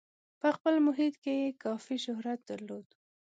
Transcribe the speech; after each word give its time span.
په 0.41 0.47
خپل 0.55 0.75
محیط 0.87 1.15
کې 1.23 1.33
یې 1.41 1.49
کافي 1.63 1.97
شهرت 2.05 2.39
درلود. 2.49 2.87